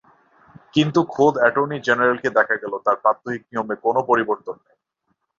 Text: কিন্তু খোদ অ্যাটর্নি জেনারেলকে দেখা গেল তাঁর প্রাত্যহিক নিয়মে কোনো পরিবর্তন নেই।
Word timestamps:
কিন্তু 0.73 0.99
খোদ 1.05 1.33
অ্যাটর্নি 1.39 1.77
জেনারেলকে 1.79 2.29
দেখা 2.29 2.55
গেল 2.55 2.73
তাঁর 2.85 2.97
প্রাত্যহিক 3.03 3.41
নিয়মে 3.49 3.75
কোনো 3.85 3.99
পরিবর্তন 4.09 4.55
নেই। 4.65 4.77